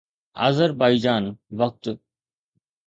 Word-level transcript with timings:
Azerbaijan 0.47 1.35
وقت 1.51 1.85